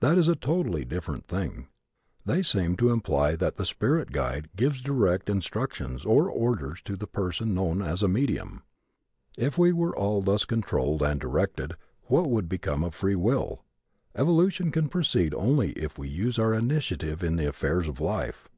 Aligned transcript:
That 0.00 0.18
is 0.18 0.26
a 0.26 0.34
totally 0.34 0.84
different 0.84 1.28
thing. 1.28 1.68
They 2.26 2.42
seem 2.42 2.74
to 2.78 2.90
imply 2.90 3.36
that 3.36 3.54
the 3.54 3.64
"spirit 3.64 4.10
guide" 4.10 4.48
gives 4.56 4.82
direct 4.82 5.30
instructions 5.30 6.04
or 6.04 6.28
orders 6.28 6.80
to 6.86 6.96
the 6.96 7.06
person 7.06 7.54
known 7.54 7.80
as 7.80 8.02
a 8.02 8.08
"medium." 8.08 8.64
If 9.38 9.56
we 9.58 9.70
were 9.70 9.96
all 9.96 10.22
thus 10.22 10.44
controlled 10.44 11.04
and 11.04 11.20
directed 11.20 11.74
what 12.06 12.28
would 12.28 12.48
become 12.48 12.82
of 12.82 12.96
free 12.96 13.14
will? 13.14 13.64
Evolution 14.16 14.72
can 14.72 14.88
proceed 14.88 15.32
only 15.34 15.70
if 15.74 15.96
we 15.96 16.08
use 16.08 16.36
our 16.36 16.52
initiative 16.52 17.22
in 17.22 17.36
the 17.36 17.46
affairs 17.46 17.86
of 17.86 18.00
life. 18.00 18.48